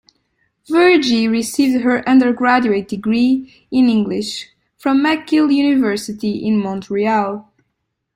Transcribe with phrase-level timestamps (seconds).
[0.67, 7.47] Verjee received her undergraduate degree in English from McGill University in Montreal.